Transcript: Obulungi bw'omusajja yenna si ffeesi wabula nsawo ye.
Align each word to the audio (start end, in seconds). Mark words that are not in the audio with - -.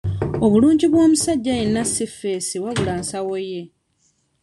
Obulungi 0.45 0.85
bw'omusajja 0.91 1.53
yenna 1.59 1.81
si 1.93 2.05
ffeesi 2.13 2.57
wabula 2.63 2.93
nsawo 3.01 3.35
ye. 3.51 3.61